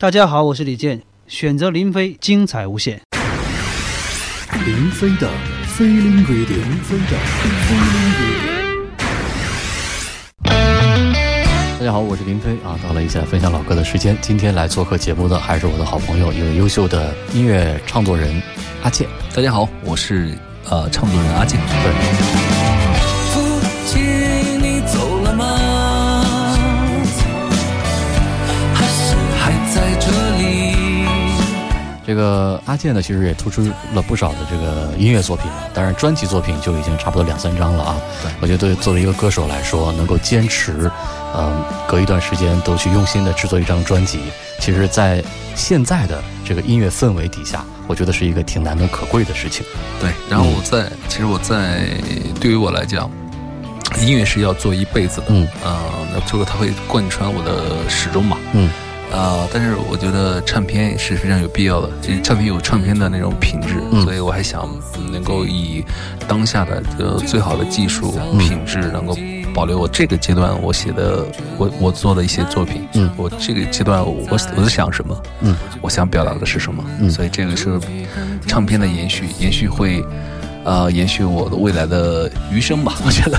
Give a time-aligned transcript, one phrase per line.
[0.00, 2.98] 大家好，我是李健，选择林飞，精彩无限。
[4.64, 5.30] 林飞的
[5.66, 7.84] 飞林 radio，林飞的飞林
[8.16, 8.40] radio。
[11.78, 14.16] 大家好，我是林飞啊，到了一起来分享老歌的时间。
[14.22, 18.40] 今天来做客节目的还是我的好朋友，一位优秀的音乐创作人
[18.82, 19.06] 阿健。
[19.36, 20.34] 大家好，我是
[20.70, 21.60] 呃创作人阿健。
[21.60, 22.49] 对，
[32.10, 33.62] 这个阿健呢，其实也突出
[33.94, 35.48] 了不少的这个音乐作品。
[35.48, 38.00] 了，当然专辑作品就已经差不多两三张了啊。
[38.20, 38.32] 对。
[38.40, 40.90] 我觉得作为一个歌手来说，能够坚持，
[41.36, 44.18] 嗯、隔一段时间都去用心的制作一张专辑，
[44.58, 45.22] 其实，在
[45.54, 49.64] 现在的这个音乐氛围底下，我觉得是一个挺难能可贵的事情。
[50.00, 51.86] 对，然后我在，其实我在，
[52.40, 53.08] 对于我来讲，
[54.00, 55.46] 音乐是要做一辈子的，嗯。
[55.62, 55.78] 呃，
[56.12, 58.68] 那这个它会贯穿我的始终嘛，嗯，
[59.12, 64.68] 呃，但是我觉得唱片是非常有必要的，就是唱片有唱片的那种品质，嗯所以我还想
[65.12, 65.84] 能够以
[66.28, 69.16] 当下的这个最好的技术嗯品质，能够
[69.52, 71.26] 保留我这个阶段我写的
[71.58, 77.80] 我我做的一些作品，嗯我这个阶段我我在想什么，嗯，我想表达的是什么，嗯所以这个是
[78.46, 80.04] 唱片的延续，延续会。
[80.62, 83.38] 呃，延续我的未来的余生吧，我觉得。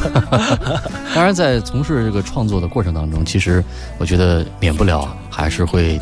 [1.13, 3.63] 当然，在从事这个创作的过程当中，其实
[3.99, 5.99] 我觉得免不了还是会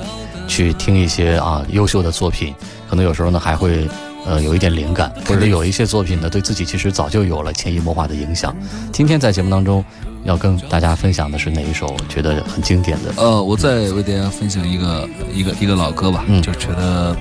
[0.47, 2.53] 去听一些啊优秀的作品，
[2.89, 3.87] 可能有时候呢还会
[4.25, 8.53] 呃有一点灵感，或者有一些作品呢对自己其实早就有了潜移默化的影响。
[8.91, 9.85] 今天在节目当中
[10.23, 13.13] 要跟大家分享的是哪一首觉得很经典的？
[13.17, 16.41] 呃，我再为大家分享一个一个一个老歌吧，嗯。
[16.41, 17.15] 就觉得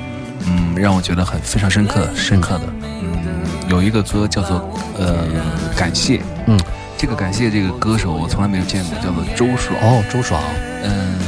[0.47, 4.57] 嗯让我觉得很非常深刻深刻的，嗯，有一个歌叫做
[4.99, 5.27] 呃
[5.77, 6.59] 感谢，嗯，
[6.97, 10.43] 这个感谢这个歌手我从来没有见过，叫做周爽，哦，周爽。
[10.83, 11.19] 嗯，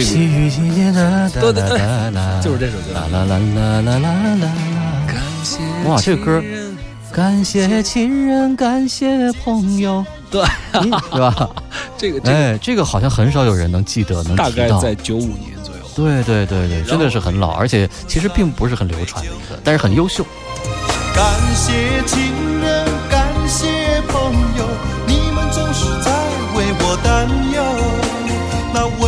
[0.00, 1.68] 细雨轻烟，啦啦啦
[2.10, 2.50] 啦，
[3.82, 4.52] 啦啦啦啦。
[5.86, 6.42] 哇，这歌，
[7.12, 11.48] 感谢亲人，感谢朋友，对，是吧？
[11.96, 14.34] 这个，哎，这个好像很少有人能记得，能。
[14.36, 15.82] 大概在九五年左右。
[15.94, 20.26] 对对对对，真的是很老，而且其实并不是很流传的一个，但是很优秀。
[21.14, 21.24] 感
[21.54, 24.66] 谢亲人，感谢朋友，
[25.06, 26.10] 你们总是在
[26.54, 27.62] 为我担忧。
[28.74, 29.05] 那我。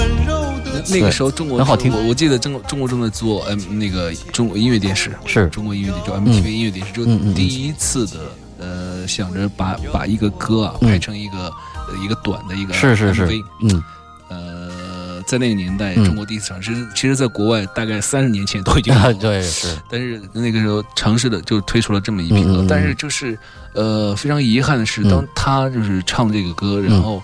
[0.88, 1.92] 那个时候中国很好听。
[1.92, 5.48] 我我记得中国中国正在做嗯那个中国音乐电视，是。
[5.48, 8.20] 中国音乐电视，就 MTV 音乐电视，就第一次的
[8.58, 10.88] 呃想着把把一个歌啊嗯。
[10.88, 11.52] 拍成一个
[11.88, 13.28] 呃一个短的一个是是是。
[13.62, 13.82] 嗯，
[14.28, 16.04] 呃，在那个年代嗯。
[16.04, 22.66] 中国第一次尝试，其实在国外大概三十年前都已经 对是，但是那个时候尝试的就推出了这么一批歌，嗯嗯嗯。
[22.68, 23.38] 但是就是
[23.74, 25.10] 呃非常遗憾的是，嗯。
[25.10, 27.22] 当他就是唱这个歌，然后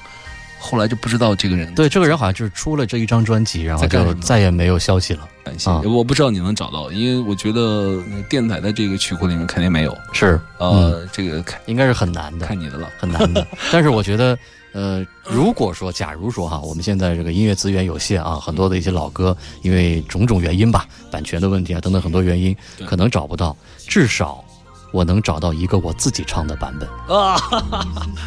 [0.64, 5.28] 后来就不知道这个人对，这个人好像就是出了这一张专辑，然后就再也没有消息了。
[5.44, 5.82] 感谢，啊。
[5.84, 12.88] 我不知道你能找到，因为我觉得呃电台的这个曲库里面肯定没有，是，嗯，呃，这个看应该是很难的，看你的了。
[12.98, 13.46] 很难的。
[13.70, 14.38] 但是我觉得，
[14.72, 23.54] 呃，如果说，假如说哈，我们现在这个音乐资源有限啊，很多的一些老歌，因为种种原因吧，版权的问题啊等等很多原因，可能找不到，
[23.86, 24.42] 至少。
[24.94, 26.88] 我能找到一个我自己唱的版本。
[27.18, 27.36] 啊！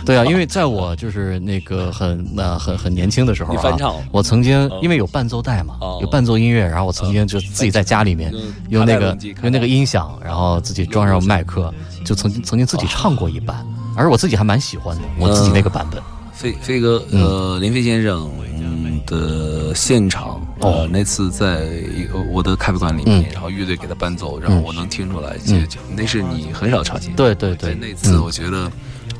[0.06, 3.96] 对啊，因为在我就是那个很呃很很年轻的时候、啊，翻唱。
[4.12, 6.00] 我曾经因为有伴奏带嘛，哦。
[6.02, 8.54] 有伴奏音乐，然后我曾经就自己在家里面嗯。
[8.70, 11.74] 用那个用那个音响，然后自己装上麦克，
[12.04, 16.02] 就曾经曾经自己唱过一版，而我自己还蛮喜欢的，我自己那个版本。
[16.34, 18.30] 飞飞哥，呃，林飞先生
[18.60, 21.64] 嗯的现场，呃，哦那次在
[21.96, 27.14] 一个我的咖啡馆里面，嗯然后乐队给他伴奏，然后我能听出来，就就那是你很少唱见。
[27.16, 28.72] 对对对那次嗯我觉得。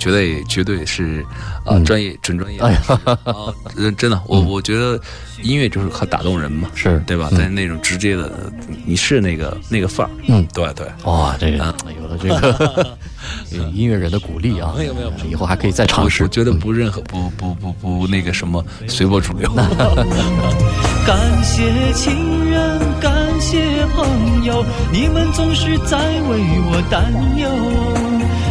[0.08, 1.22] 绝对绝对是
[1.66, 3.20] 啊，嗯专业准专业哎呀啊！
[3.76, 4.98] 呃真的，我我觉得
[5.42, 7.28] 音乐就是很打动人嘛，是对吧？
[7.32, 8.32] 嗯但是那种直接的，
[8.86, 12.98] 你是那个那个范儿，嗯，对对，哇，这个啊有了这个
[13.74, 16.24] 音乐人的鼓励啊，没有没有以后还可以再尝试。
[16.24, 19.52] 我我觉得不任何不不不不那个什么随波逐流。
[21.06, 26.40] 感谢亲人，感谢朋友，你们总是在为
[26.70, 27.50] 我担忧。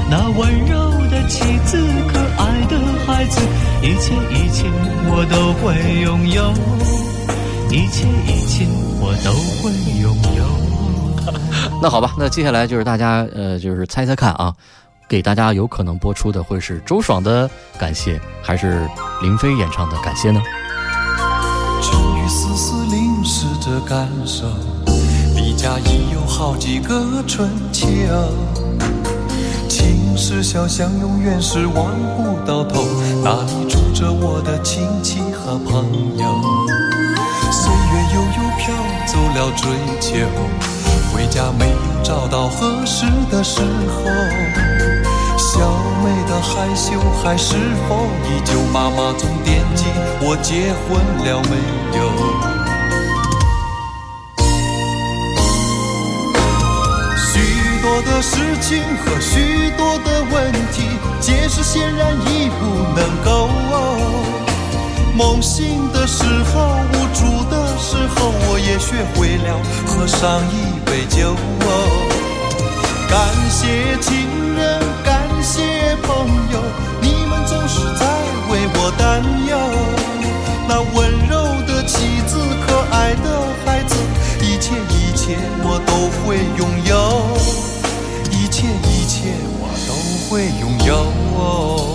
[0.09, 0.86] 那温柔的
[1.29, 1.79] 妻子，
[2.09, 3.41] 可爱的孩子，
[3.83, 4.65] 一切一切
[5.09, 6.53] 我都会拥有，
[7.71, 8.67] 一切一切
[9.01, 10.47] 我都会拥有。
[11.83, 14.55] 那好吧，那接下来就是大家呃，就是猜猜看啊，
[15.09, 18.89] 给大家有可能播出的会是周爽的《感谢》，还是
[19.21, 20.41] 林飞演唱的《感谢》呢？
[21.83, 24.47] 终于丝丝淋湿着感受，
[25.35, 27.89] 离家已有好几个春秋。
[30.17, 32.83] 是小巷，永远是望不到头，
[33.23, 35.85] 那里住着我的亲戚和朋
[36.17, 36.25] 友。
[37.53, 38.75] 岁月悠悠飘
[39.07, 39.71] 走了追
[40.01, 40.17] 求，
[41.13, 44.05] 回家没有找到合适的时候。
[45.37, 45.61] 小
[46.03, 47.55] 妹的害羞还是
[47.87, 48.55] 否依旧？
[48.73, 49.85] 妈妈总惦记
[50.21, 51.57] 我结婚了没
[51.99, 52.56] 有？
[58.07, 60.83] 的事情和许多的问题，
[61.21, 62.65] 解释显然已不
[62.95, 63.51] 能够。
[65.15, 71.35] 梦醒的时候，无助的时候，我也学会了喝上一杯酒。
[73.09, 73.19] 感
[73.51, 76.63] 谢亲人，感谢朋友，
[77.01, 78.07] 你们总是在
[78.51, 79.59] 为我担忧。
[80.69, 81.35] 那温柔
[81.67, 83.27] 的妻子，可爱的
[83.65, 83.97] 孩子，
[84.43, 85.93] 一切一切我都
[86.23, 86.95] 会拥有，
[88.57, 91.86] 一切一切我都会拥有。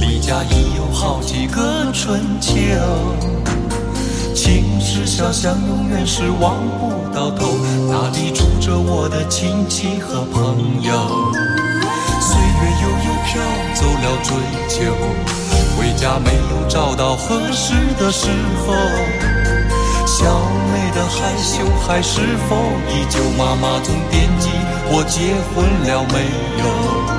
[0.00, 2.52] 离家已有好几个春秋。
[4.34, 7.58] 青石小巷，永远是望不到头，
[7.90, 10.92] 那里住着我的亲戚和朋友。
[12.20, 13.42] 岁月悠悠飘
[13.74, 14.28] 走了追
[14.68, 14.76] 求，
[15.76, 18.28] 回家没有找到合适的时
[18.64, 18.74] 候。
[20.06, 20.24] 小
[20.72, 22.56] 妹的害羞还是否
[22.88, 23.20] 依旧？
[23.36, 24.48] 妈妈总惦记
[24.90, 26.14] 我结婚了没
[26.62, 27.17] 有？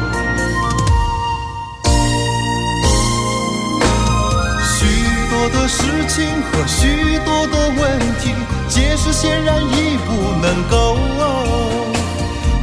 [5.51, 8.33] 的事情和许多的问题，
[8.67, 10.11] 解释显然已不
[10.41, 10.97] 能够。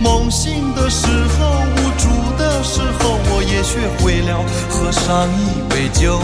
[0.01, 1.07] 梦醒的时
[1.39, 1.47] 候，
[1.77, 6.21] 无助的时候，我也学会了喝上一杯酒。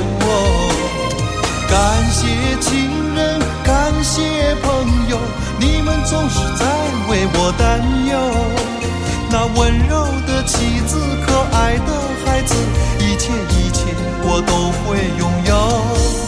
[1.68, 1.78] 感
[2.12, 2.26] 谢
[2.60, 5.18] 亲人，感谢朋友，
[5.58, 6.66] 你们总是在
[7.08, 8.12] 为我担忧。
[9.30, 11.90] 那温柔的妻子，可爱的
[12.24, 12.54] 孩子，
[12.98, 13.86] 一切一切
[14.22, 16.21] 我都会拥有，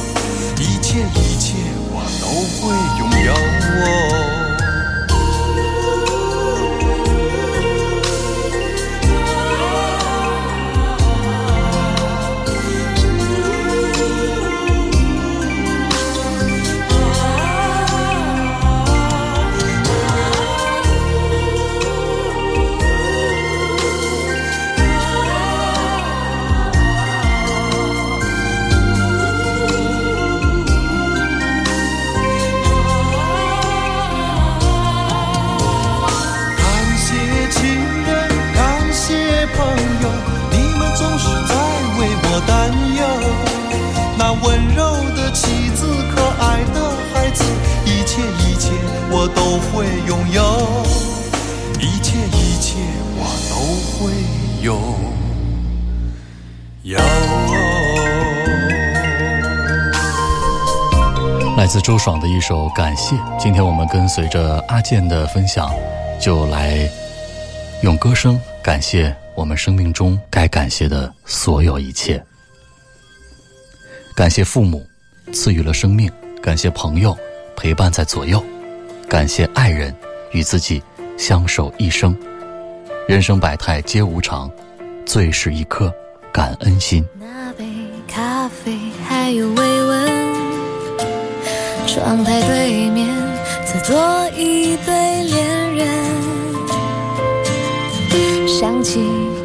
[0.95, 1.57] 切一切
[1.91, 2.29] 我都
[2.61, 4.24] 会拥有。
[61.75, 63.17] 自周爽的一首《感谢》。
[63.37, 65.75] 今天我们跟随着阿健的分享，
[66.21, 66.89] 就来
[67.83, 72.25] 用歌声感谢我们生命中该感谢的所有一切。
[74.15, 74.87] 感谢父母
[75.33, 76.09] 赐予了生命，
[76.41, 77.19] 感谢朋友
[77.57, 78.41] 陪伴在左右，
[79.09, 79.93] 感谢爱人
[80.31, 80.81] 与自己
[81.19, 82.17] 相守一生。
[83.09, 84.49] 人生百态皆无常，
[85.05, 85.93] 最是一颗
[86.33, 87.05] 感恩心。
[87.19, 87.65] 那杯
[88.07, 88.79] 咖啡
[89.09, 90.14] 还有微温，
[91.95, 93.07] 窗台对面
[93.65, 95.87] 侧坐一对恋人，
[98.49, 99.01] 想起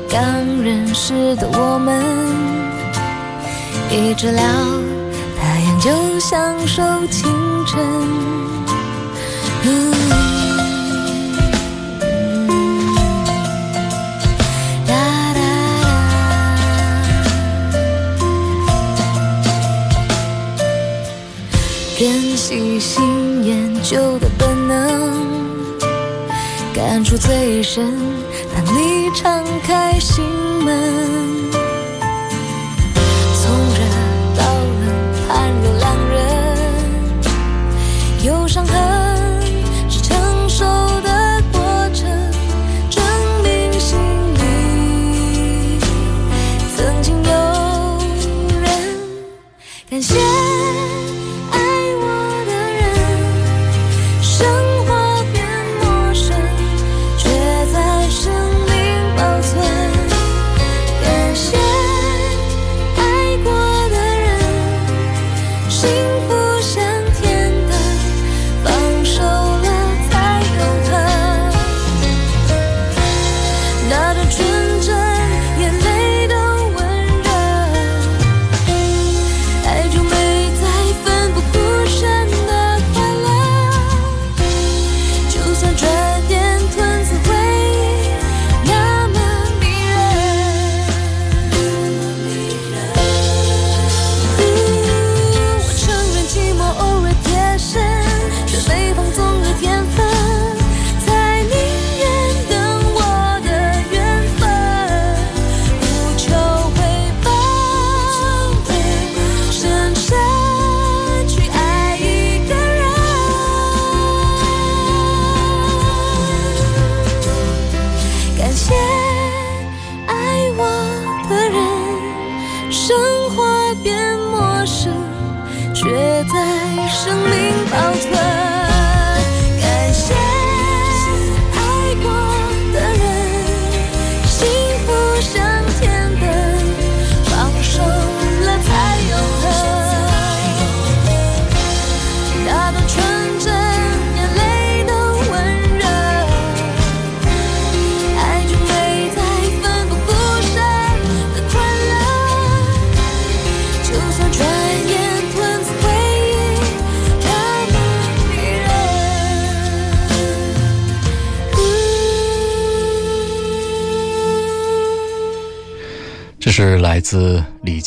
[0.09, 0.19] 刚
[0.59, 2.03] 认识的我们，
[3.91, 4.43] 一直聊
[5.39, 7.31] 太阳就享受清
[7.67, 7.77] 晨。
[21.99, 25.27] 珍惜新研究的本能，
[26.73, 27.93] 感触最深。
[28.55, 30.23] 当你敞开心
[30.63, 31.38] 门，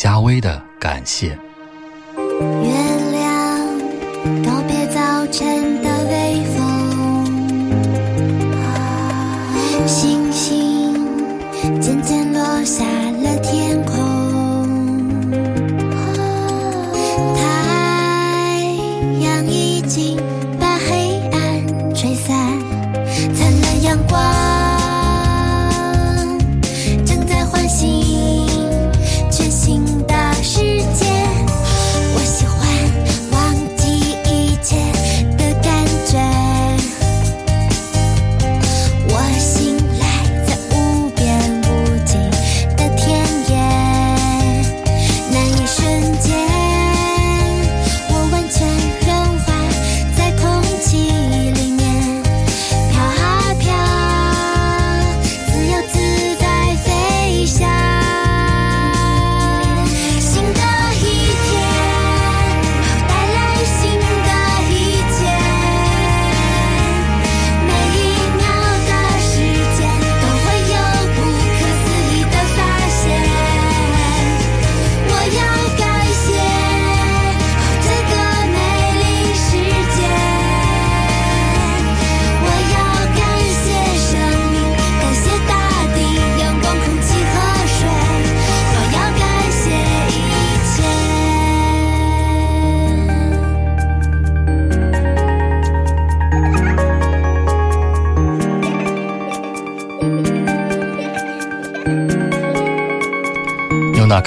[0.03, 1.39] 加微的感谢。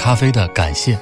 [0.06, 0.96] 咖啡的感谢。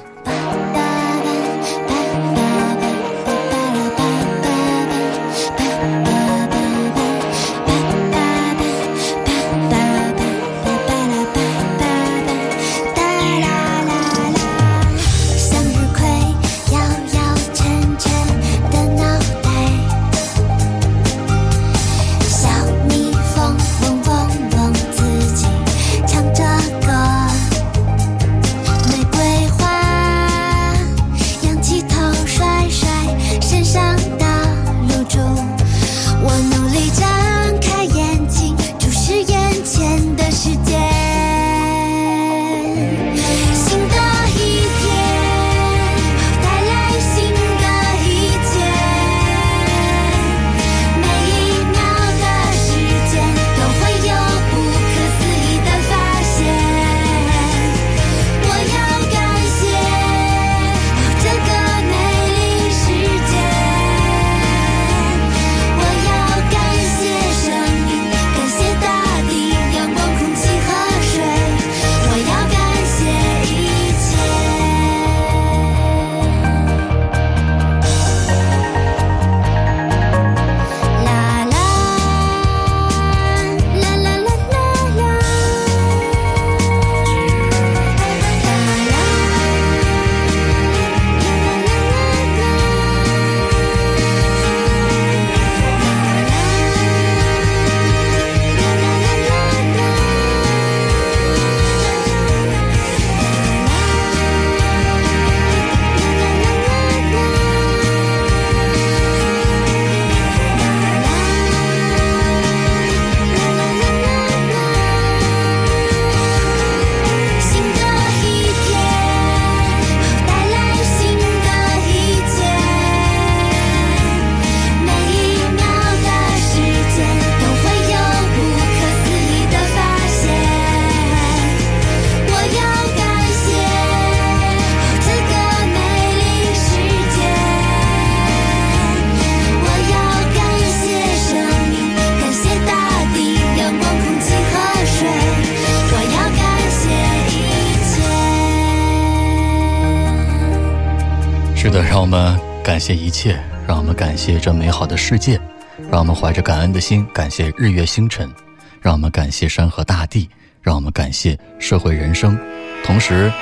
[151.65, 155.41] 是的，让我们感谢一切，让我们感谢这美好的世界，
[155.89, 158.31] 让我们怀着感恩的心感谢日月星辰，
[158.79, 160.29] 让我们感谢山河大地，
[160.61, 162.37] 让我们感谢社会人生，
[162.83, 163.33] 同时，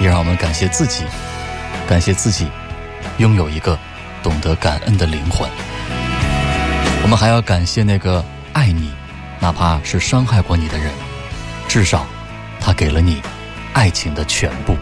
[0.00, 1.04] 也让我们感谢自己，
[1.88, 2.48] 感谢自己
[3.18, 3.78] 拥有一个
[4.24, 5.48] 懂得感恩的灵魂。
[7.04, 8.90] 我们还要感谢那个爱你，
[9.38, 10.90] 哪怕是伤害过你的人，
[11.68, 12.04] 至少
[12.58, 13.22] 他给了你
[13.72, 14.76] 爱情的全部。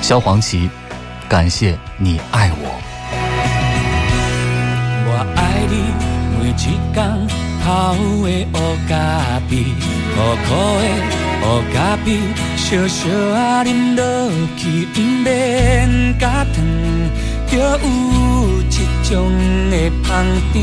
[0.00, 0.68] 萧煌奇，
[1.32, 2.68] 感谢你爱我。
[5.06, 5.74] 我爱你，
[6.36, 6.62] 每一天
[7.64, 8.54] 好的乌
[8.86, 8.92] 咖
[9.48, 9.64] 啡，
[10.12, 10.84] 苦苦的
[11.40, 12.20] 乌咖啡，
[12.58, 14.02] 小小啊啉落
[14.58, 15.24] 去，不免
[16.18, 16.54] 加糖，
[17.46, 17.78] 就有
[18.68, 18.70] 一
[19.02, 19.32] 种
[19.70, 19.74] 的
[20.06, 20.10] 香
[20.52, 20.60] 甜。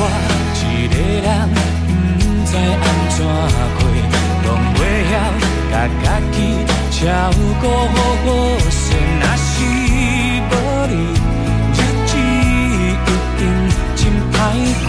[0.00, 0.02] 我
[0.54, 1.26] 一个人，
[1.88, 3.18] 不知安怎，
[5.78, 6.36] 晓甲家己
[6.90, 7.06] 照
[7.60, 8.26] 顾好好
[8.68, 8.82] 势。
[9.20, 9.46] 若是
[10.50, 10.52] 无
[10.88, 10.92] 你，
[11.72, 13.06] 日子一
[13.38, 13.40] 定
[13.94, 14.00] 真
[14.32, 14.34] 歹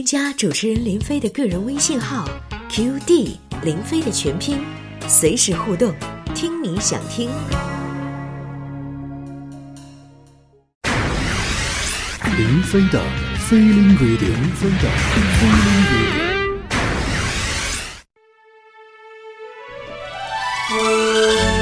[0.00, 2.26] 添加主持人林飞的个人微信号
[2.70, 4.58] QD 林飞的全拼，
[5.06, 5.94] 随时互动，
[6.34, 7.28] 听你想听。
[12.38, 12.98] 林飞的
[13.46, 14.88] 飞林 radio，林飞的
[15.36, 16.08] 飞林 radio。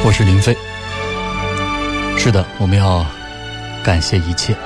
[0.05, 0.57] 我是林飞。
[2.17, 3.05] 是的，我们要
[3.83, 4.57] 感谢一切，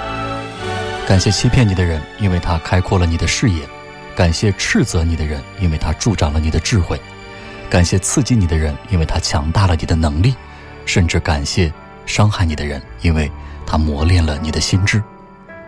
[1.12, 3.66] 感谢欺骗你的人，因为他开阔了你的视野；
[4.16, 6.96] 感谢斥责你的人，因为他助长了你的智慧；
[7.68, 10.33] 感谢刺激你的人，因为他强大了你的能力；
[10.87, 11.70] 甚至感谢
[12.07, 13.31] 伤害你的人，因为
[13.66, 15.03] 他磨练了你的心智；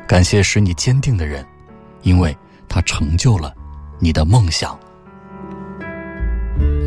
[0.09, 1.47] 感谢使你坚定的人，
[2.01, 2.35] 因为
[2.67, 3.53] 他成就了
[3.99, 4.75] 你的梦想。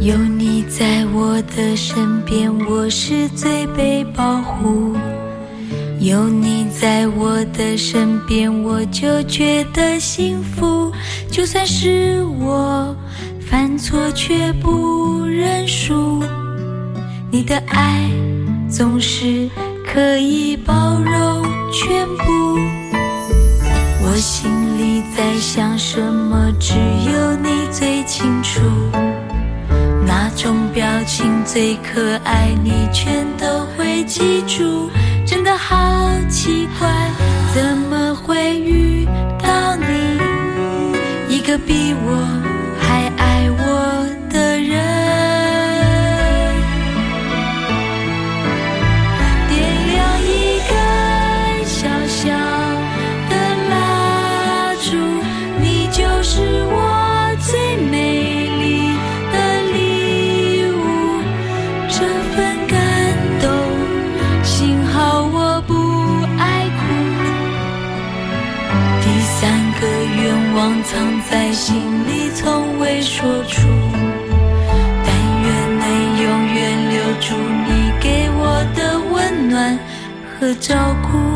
[0.02, 4.98] 有你在我的身边，我是最被保护。
[6.00, 10.92] 有你在我的身边，我就觉得幸福。
[11.30, 12.96] 就算是我
[13.50, 16.24] 犯错，却不认输。
[17.30, 18.10] 你的爱
[18.70, 19.50] 总是
[19.86, 22.58] 可以包容全部。
[24.04, 28.62] 我心里在想什么，只有你最清楚。
[30.06, 34.90] 哪种表情最可爱，你全都会记住。
[35.58, 36.88] 好奇怪，
[37.54, 39.06] 怎么会遇
[39.42, 40.20] 到你，
[41.28, 42.24] 一个比我
[80.40, 81.27] 和照顾。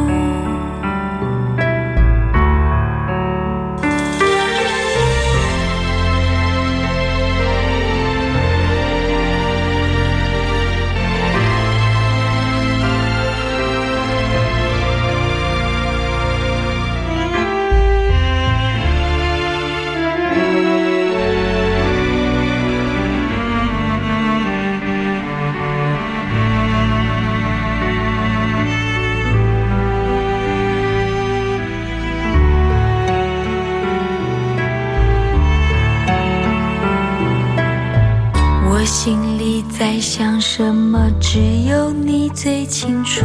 [42.41, 43.23] 最清楚。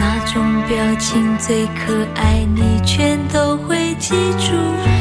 [0.00, 4.97] 哪种表情最可爱，你全都会记住。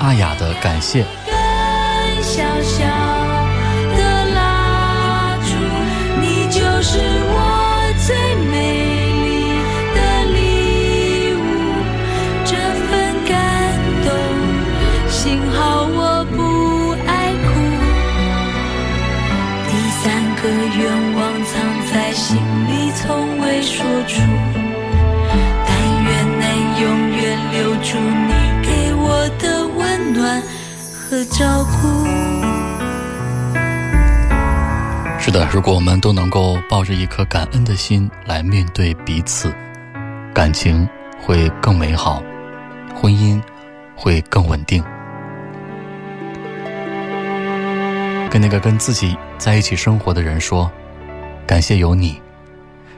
[0.00, 1.04] 阿雅的感谢。
[31.38, 32.04] 照顾。
[35.20, 39.54] 是的，如果我们都能够抱着一颗感恩的心来面对彼此，
[40.34, 40.88] 感情
[41.24, 42.20] 会更美好，
[42.92, 43.40] 婚姻
[43.94, 44.82] 会更稳定。
[48.28, 50.68] 跟那个跟自己在一起生活的人说，
[51.46, 52.20] 感谢有你，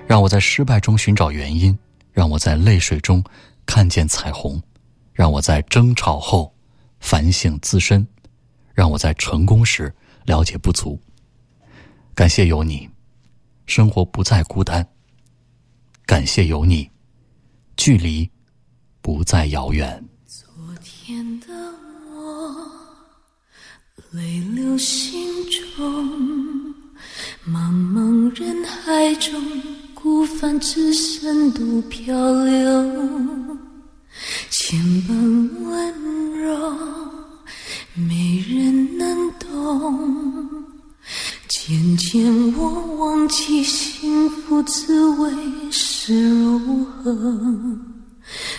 [0.07, 1.79] 让我在失败中寻找原因，
[2.11, 3.23] 让我在泪水中
[3.67, 4.59] 看见彩虹，
[5.13, 6.51] 让我在争吵后
[7.01, 8.07] 反省自身，
[8.81, 10.99] 让我在成功时了解不足。
[12.15, 12.89] 感谢有你，
[13.67, 14.89] 生活不再孤单。
[16.07, 16.89] 感谢有你，
[17.77, 18.27] 距离
[19.03, 20.03] 不再遥远。
[20.25, 20.43] 昨
[20.83, 21.49] 天的
[22.11, 22.67] 我，
[24.13, 25.29] 泪流心
[25.77, 25.85] 中，
[27.47, 29.39] 茫茫人海中，
[29.93, 32.15] 孤帆只身独漂
[32.47, 33.61] 流，
[34.49, 37.20] 千般温柔，
[37.95, 40.49] 没人能懂。
[41.49, 45.31] 渐渐我忘记幸福滋味
[45.71, 47.13] 是如何，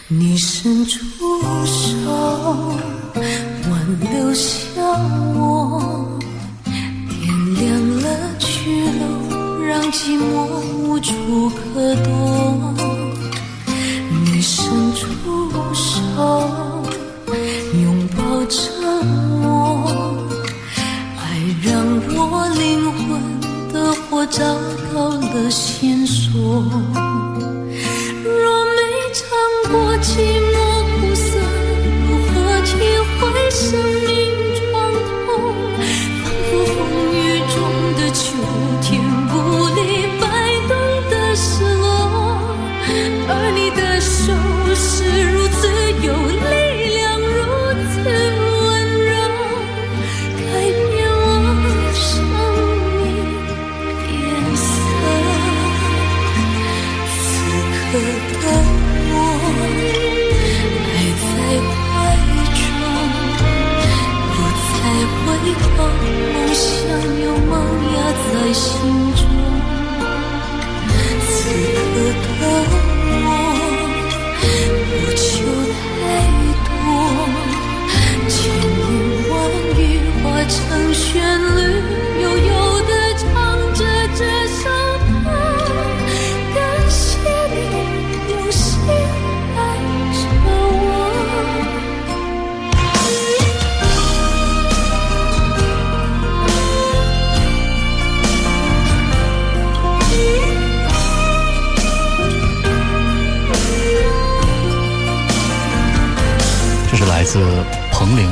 [0.07, 0.99] 你伸出
[1.65, 2.77] 手，
[3.69, 4.81] 挽留下
[5.35, 6.19] 我，
[6.65, 10.45] 点亮了去路，让寂寞
[10.77, 12.73] 无处可躲。
[14.25, 15.07] 你伸出
[15.73, 16.83] 手，
[18.51, 18.59] 沉
[19.41, 19.87] 默。
[21.17, 21.19] 爱
[21.63, 21.71] 让
[22.13, 22.61] 我灵
[22.91, 22.99] 魂
[23.71, 24.39] 的火找
[24.93, 26.19] 到了线索。
[28.23, 28.79] 若没
[29.13, 29.23] 尝
[29.71, 30.09] 过寂
[30.51, 30.53] 寞
[30.91, 31.25] 苦涩，
[32.07, 32.31] 如何
[32.65, 32.69] 体
[33.17, 33.61] 会生
[34.05, 34.11] 命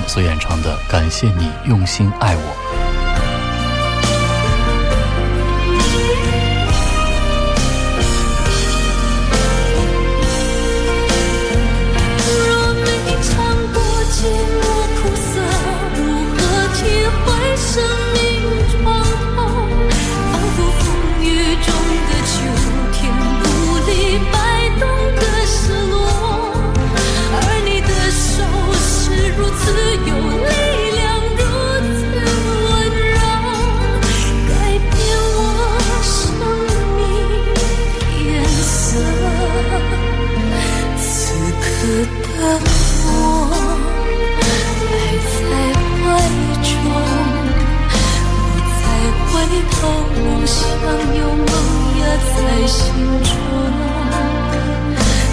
[0.10, 2.42] 所演唱的《感谢你用心爱我》。
[30.08, 30.12] 有
[30.46, 30.50] 力
[30.96, 31.00] 量，
[31.38, 31.42] 如
[31.96, 32.00] 此
[32.66, 32.68] 温
[33.12, 33.18] 柔，
[34.48, 34.52] 改
[34.90, 34.94] 变
[35.36, 35.38] 我
[36.04, 36.08] 生
[36.98, 37.00] 命
[38.26, 38.28] 颜
[38.62, 38.88] 色。
[40.98, 41.04] 此
[41.62, 41.68] 刻
[42.38, 42.40] 的
[43.06, 43.08] 我，
[44.82, 44.92] 爱
[45.36, 45.42] 在
[46.00, 46.06] 怀
[46.64, 46.74] 中，
[48.46, 48.82] 不再
[49.30, 49.32] 回
[49.72, 49.78] 头，
[50.24, 50.58] 梦想
[51.16, 51.52] 有萌
[52.00, 52.78] 芽在心
[53.24, 53.28] 中。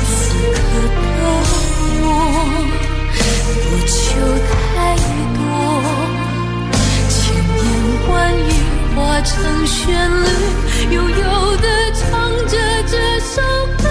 [0.08, 0.14] 此
[0.52, 2.04] 刻的我，
[3.62, 3.68] 不
[9.16, 13.40] 化成旋律，悠悠地唱着这首
[13.82, 13.85] 歌。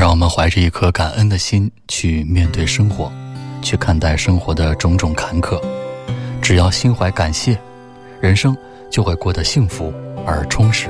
[0.00, 3.12] 让我们怀着一颗感恩的心去面对生活，
[3.60, 5.60] 去看待生活的种种坎坷。
[6.40, 7.58] 只要心怀感谢，
[8.18, 8.56] 人生
[8.90, 9.92] 就会过得幸福
[10.26, 10.88] 而充实。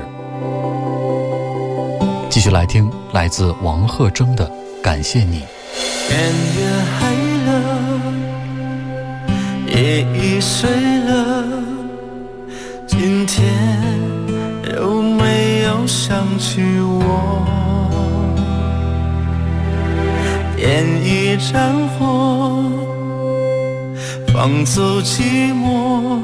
[2.29, 4.47] 继续来听来自王鹤铮的
[4.81, 5.41] 《感谢你》。
[6.07, 7.03] 天也黑
[7.45, 7.51] 了，
[9.67, 10.69] 夜已睡
[21.31, 22.61] 一盏火，
[24.33, 26.19] 放走寂寞，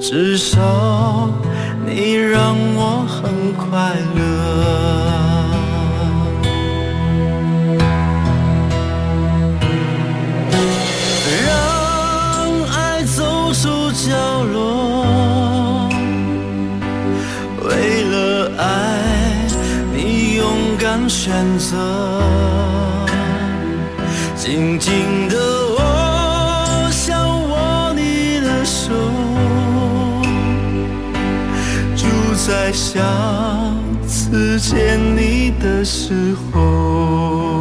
[0.00, 1.28] 至少
[1.86, 4.20] 你让我很快乐。
[11.44, 11.50] 让
[12.72, 14.08] 爱走出角
[14.54, 15.04] 落，
[17.60, 18.62] 为了爱，
[19.94, 20.46] 你勇
[20.78, 21.76] 敢选择，
[24.44, 28.92] 静静的我想握你的手
[31.94, 32.08] 就
[32.44, 33.00] 在下
[34.04, 37.51] 次见你的时候。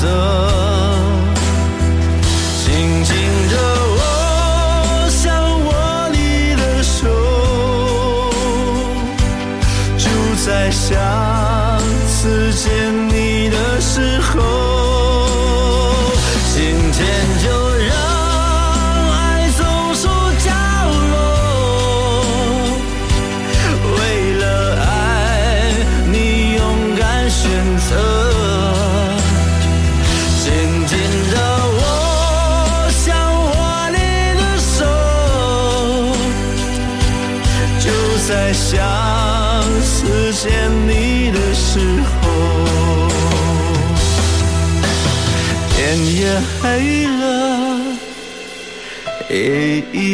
[0.00, 0.29] 选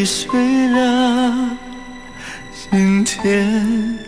[0.06, 1.50] 睡了，
[2.70, 3.98] 今天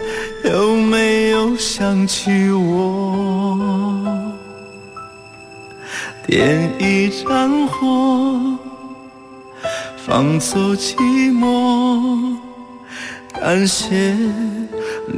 [0.44, 3.58] 有没有想起我？
[6.24, 8.38] 点一盏火，
[10.06, 10.94] 放走寂
[11.36, 12.36] 寞，
[13.32, 14.14] 感谢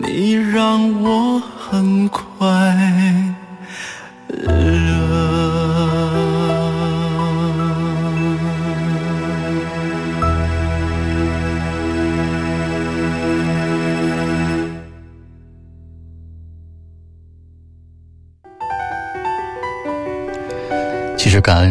[0.02, 3.29] 你让我很快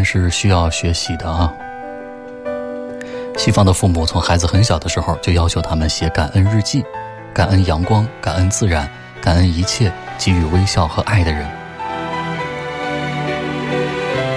[0.04, 1.54] 是需要学习的啊。
[3.38, 6.84] 西方的父母从孩子很小的时候就要求他们写感恩日记，
[7.34, 8.90] 感恩阳光，感恩自然，
[9.22, 11.48] 感恩一切给予微笑和爱的人。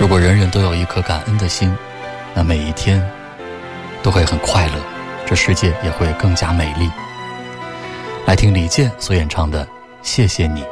[0.00, 1.76] 如果人人都有一颗感恩的心，
[2.34, 3.02] 那每一天
[4.02, 4.74] 都会很快乐，
[5.26, 6.90] 这世界也会更加美丽。
[8.24, 9.64] 来听李健所演唱的
[10.02, 10.62] 《谢谢你》。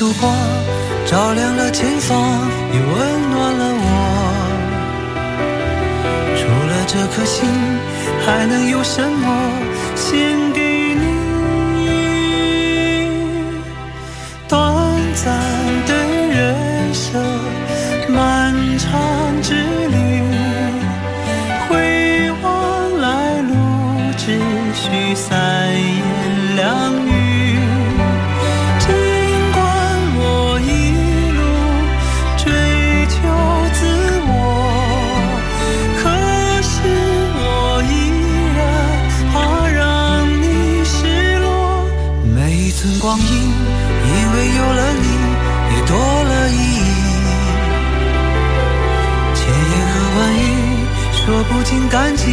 [0.00, 0.34] 束光，
[1.04, 2.16] 照亮了前方，
[2.72, 3.86] 也温暖了我。
[6.38, 6.40] 除
[6.70, 7.46] 了这颗心，
[8.24, 9.52] 还能有什么
[9.94, 10.16] 献
[10.54, 11.04] 给你？
[14.48, 14.58] 短
[15.14, 15.36] 暂
[15.86, 15.92] 的
[16.32, 16.56] 人
[16.94, 17.22] 生，
[18.08, 18.88] 漫长
[19.42, 19.98] 之旅，
[21.68, 22.48] 回望
[23.02, 23.52] 来路，
[24.16, 24.40] 只
[24.72, 25.28] 需三
[51.70, 52.32] 心感激，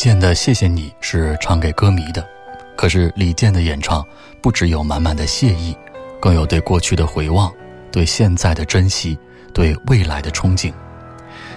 [0.00, 2.26] 李健的《谢谢你》是唱给歌迷的，
[2.74, 4.02] 可是李健的演唱
[4.40, 5.76] 不只有满满的谢意，
[6.18, 7.52] 更有对过去的回望，
[7.92, 9.18] 对现在的珍惜，
[9.52, 10.72] 对未来的憧憬。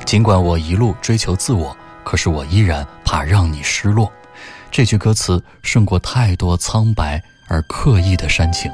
[0.04, 1.74] 尽管我一路追求自我，
[2.04, 4.12] 可是我依然怕让你失落。
[4.70, 8.70] 这句歌词胜过太多苍白而刻意的煽情，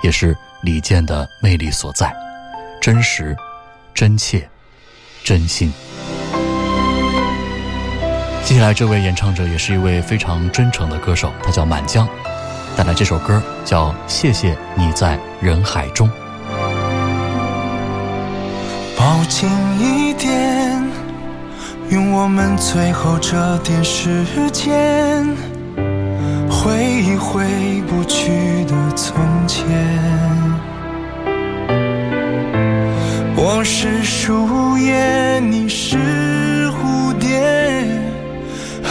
[0.00, 2.14] 也是李健的魅力所在，
[2.80, 3.36] 真实、
[3.92, 4.48] 真切、
[5.24, 5.72] 真心。
[8.48, 12.08] 接下来这位演唱者也是一位非常真诚的歌手，他叫满江，
[12.74, 16.08] 带来这首歌叫《谢谢你在人海中》。
[18.96, 20.82] 抱紧一点，
[21.90, 25.26] 用我们最后这点时间，
[26.50, 27.44] 回忆回
[27.86, 29.66] 不去的从前。
[33.36, 35.98] 我是树叶，你是
[36.70, 37.86] 蝴蝶，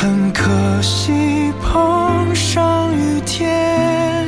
[0.08, 4.26] 很可惜碰上雨天，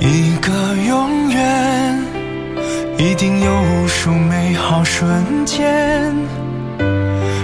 [0.00, 0.50] 一个
[0.88, 2.02] 永远。
[2.96, 6.10] 一定有无数美好瞬间，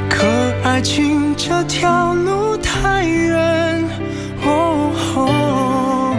[0.08, 0.26] 可
[0.64, 3.84] 爱情这条路太远，
[4.46, 6.16] 哦，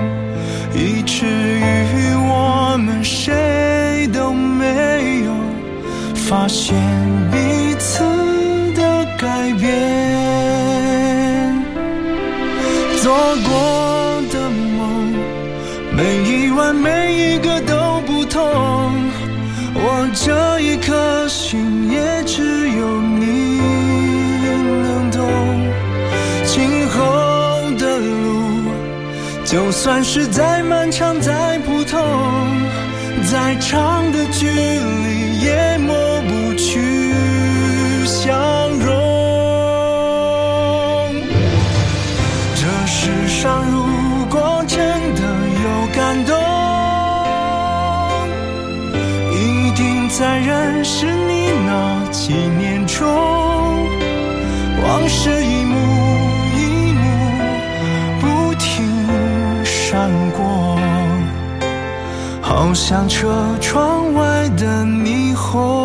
[0.76, 5.34] 以至于我们谁都没有
[6.14, 6.76] 发现
[7.32, 8.04] 彼此
[9.24, 9.72] 改变。
[13.02, 13.14] 做
[13.48, 15.14] 过的梦，
[15.96, 18.42] 每一晚每一个都不同。
[19.76, 23.60] 我这一颗心也只有你
[24.84, 25.22] 能懂。
[26.46, 27.00] 今后
[27.80, 28.66] 的路，
[29.46, 32.00] 就算是再漫长再普通，
[33.32, 35.73] 再长的距离也
[50.84, 53.08] 是你那几年中，
[54.84, 55.78] 往事一幕
[56.58, 57.00] 一幕
[58.20, 58.86] 不停
[59.64, 60.78] 闪过，
[62.42, 65.83] 好像车窗外的霓虹。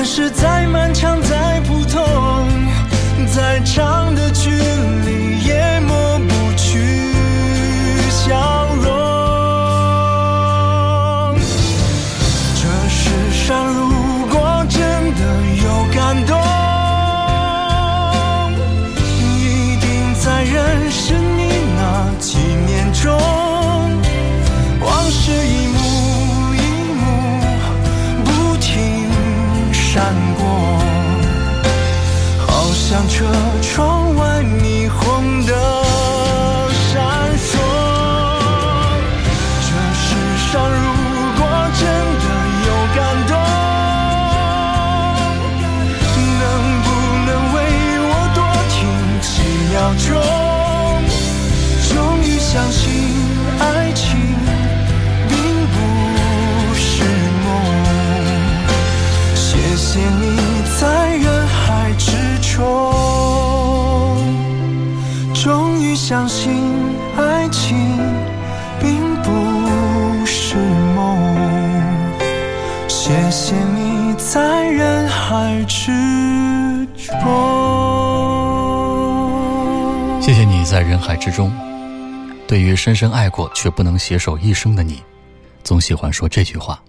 [0.00, 2.48] 就算是再漫长再普通，
[3.34, 3.99] 再长。
[81.20, 81.52] 之中。
[82.48, 85.00] 对于深深爱过却不能携手一生的你，
[85.62, 86.82] 总喜欢说这句话。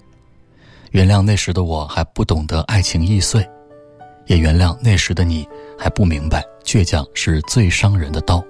[0.89, 3.47] 原谅那时的我还不懂得爱情易碎，
[4.25, 8.43] 也原谅那时的你还不明白倔强是最伤人的刀。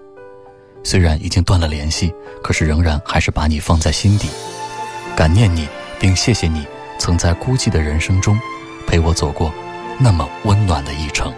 [0.84, 4.28] 虽然已经断了联系，可是仍然还是把你放在心底，
[5.16, 5.68] 感念你，
[6.00, 6.66] 并谢谢你
[6.98, 8.40] 曾在孤寂的人生中
[8.88, 9.54] 陪我走过
[10.00, 11.32] 那么温暖的一程。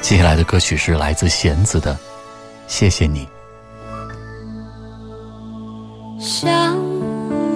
[0.00, 1.94] 接下来的歌曲是来自弦子的
[2.68, 3.26] 《谢谢你》。
[6.22, 6.76] 相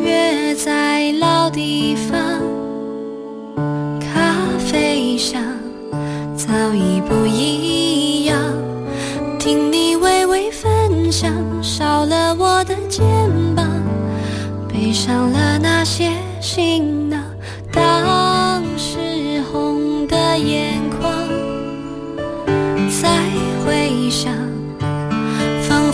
[0.01, 2.19] 约在老地方，
[4.01, 5.41] 咖啡香
[6.35, 8.37] 早已不一样。
[9.39, 11.31] 听你微微分享，
[11.63, 13.05] 少了我的肩
[13.55, 13.67] 膀，
[14.69, 16.11] 背上了那些
[16.41, 17.23] 行囊。
[17.73, 17.85] 当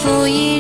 [0.09, 0.58] 注い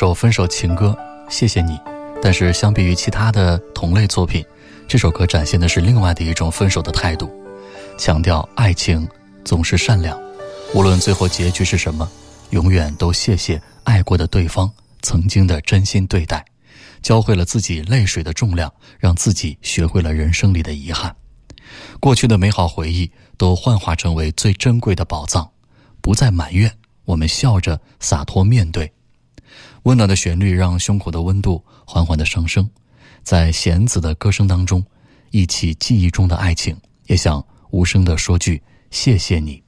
[0.00, 0.96] 首分手情歌，
[1.28, 1.78] 谢谢你。
[2.22, 4.42] 但是相比于其他的同类作品，
[4.88, 7.30] 这首歌展现的是另外的一种分手的态度，
[7.98, 9.06] 强调爱情
[9.44, 10.18] 总是善良，
[10.72, 12.10] 无论最后结局是什么，
[12.48, 14.72] 永远都谢谢爱过的对方
[15.02, 16.42] 曾经的真心对待，
[17.02, 21.14] 教会了自己泪水的重量，让自己学会了人生里的遗憾。
[22.00, 25.46] 过去的美好回忆都幻化成为最珍贵的宝藏，
[26.00, 26.72] 不再埋怨，
[27.04, 28.90] 我们笑着洒脱面对。
[29.84, 32.68] 温暖的旋律让胸口的温度缓缓的上升，
[33.22, 34.84] 在弦子的歌声当中，
[35.30, 36.76] 忆起记忆中的爱情，
[37.06, 39.62] 也想无声的说句谢谢你。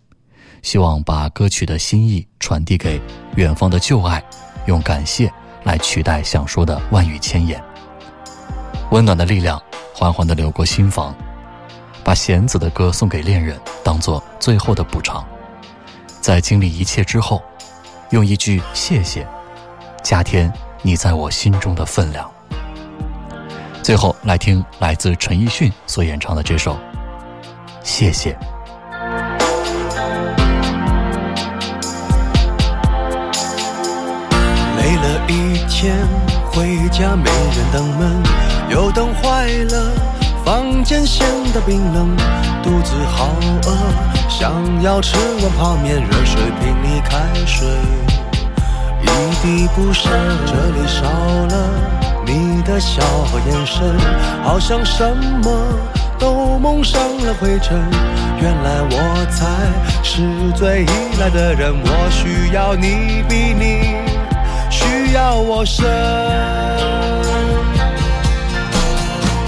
[0.62, 3.00] 希望把歌曲的心意传递给
[3.36, 4.22] 远方的旧爱，
[4.66, 5.32] 用感谢
[5.64, 7.60] 来取代想说的万语千言。
[8.90, 9.60] 温暖的力量
[9.94, 11.16] 缓缓的流过心房，
[12.04, 15.26] 把弦子的歌送给恋人，当做最后的补偿。
[16.20, 17.42] 在经历一切之后，
[18.10, 19.26] 用一句谢谢，
[20.02, 22.28] 加添你在我心中的分量。
[23.82, 26.74] 最后来听来自陈奕迅所演唱的这首
[27.82, 28.32] 《谢谢》。
[34.76, 35.96] 累了一天，
[36.52, 38.22] 回家没人等门，
[38.70, 39.92] 油灯坏了，
[40.44, 42.16] 房间显得冰冷，
[42.62, 43.28] 肚子好
[43.64, 47.66] 饿，想要吃碗泡面，热水瓶里开水
[49.02, 49.06] 一
[49.42, 50.10] 滴不剩，
[50.46, 51.02] 这里少
[51.48, 51.54] 了
[52.24, 53.96] 你的笑和眼神，
[54.42, 55.50] 好像什么
[56.18, 57.82] 都蒙上了灰尘。
[58.40, 58.96] 原来我
[59.30, 59.46] 才
[60.02, 60.86] 是最依
[61.20, 63.96] 赖的人，我需要你比你
[64.70, 65.86] 需要我深。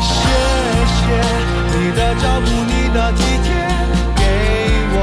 [0.01, 0.13] 谢
[0.95, 1.03] 谢
[1.73, 3.49] 你的照顾，你的体贴，
[4.15, 4.23] 给
[4.93, 4.97] 我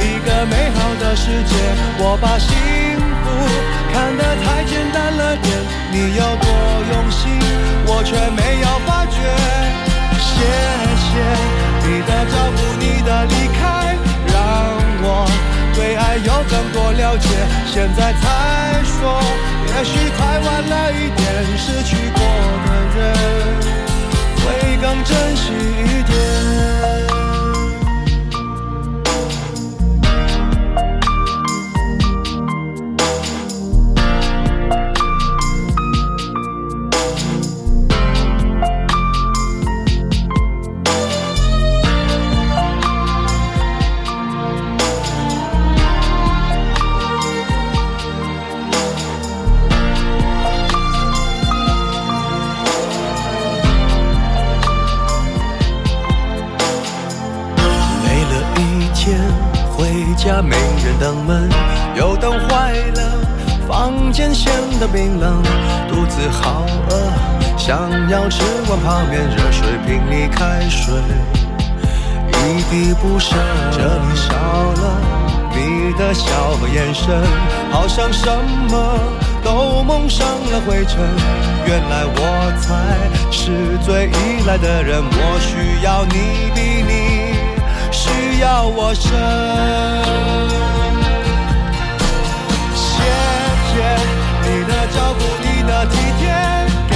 [0.00, 1.54] 一个美好的世界。
[1.98, 2.50] 我把幸
[3.22, 3.24] 福
[3.92, 5.46] 看得太简单了点，
[5.92, 6.48] 你有多
[6.92, 7.20] 用心，
[7.86, 9.20] 我却没有发觉。
[10.18, 10.40] 谢
[11.04, 11.12] 谢
[11.86, 13.94] 你的照顾，你的离开，
[14.32, 14.34] 让
[15.04, 15.28] 我
[15.74, 17.28] 对爱有更多了解。
[17.66, 19.20] 现在才说，
[19.68, 21.22] 也许太晚了一点，
[21.58, 22.20] 失去过
[22.64, 23.00] 的人
[24.40, 24.42] 会
[24.80, 25.52] 更珍惜
[25.84, 27.01] 一点。
[86.06, 86.92] 你比你
[87.90, 89.10] 需要我深。
[92.74, 92.90] 谢
[93.68, 93.74] 谢
[94.42, 96.22] 你的照顾，你的体贴，
[96.88, 96.92] 给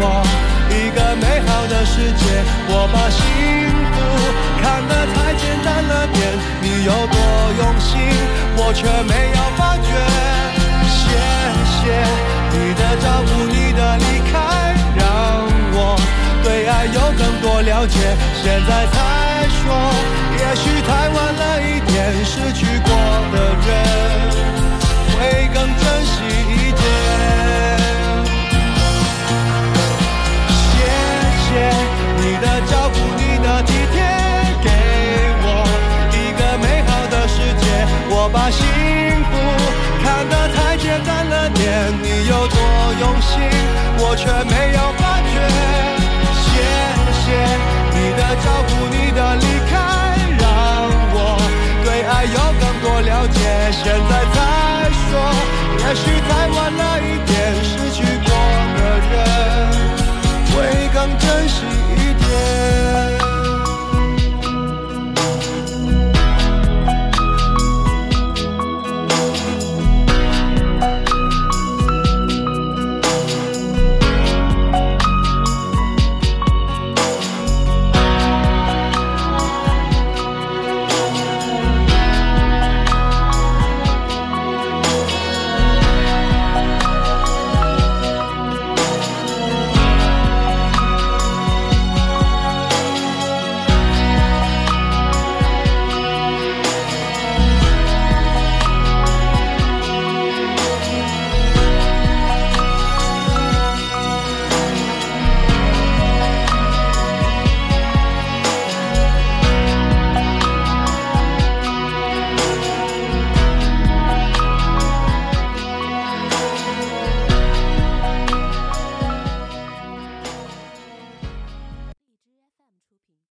[0.00, 0.04] 我
[0.70, 2.22] 一个美好的世界。
[2.68, 3.20] 我把幸
[3.92, 3.96] 福
[4.62, 6.16] 看得太简单了点，
[6.60, 7.16] 你有多
[7.58, 7.94] 用心，
[8.56, 9.88] 我却没有发觉。
[10.86, 11.00] 谢
[11.72, 11.82] 谢
[12.52, 13.30] 你的照顾，
[16.46, 17.98] 对爱有更多了解。
[18.40, 19.66] 现在才说，
[20.38, 22.88] 也许太晚了一点，失去过
[23.32, 23.34] 的
[23.66, 23.68] 人
[25.10, 25.18] 会
[25.52, 25.58] 更
[55.88, 56.85] 也许太晚了